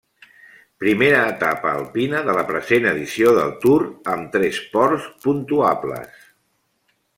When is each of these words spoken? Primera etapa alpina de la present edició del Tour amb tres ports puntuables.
Primera 0.83 1.19
etapa 1.33 1.73
alpina 1.81 2.21
de 2.29 2.35
la 2.37 2.45
present 2.53 2.89
edició 2.93 3.35
del 3.41 3.53
Tour 3.67 3.87
amb 4.15 4.33
tres 4.39 4.61
ports 4.75 5.07
puntuables. 5.27 6.27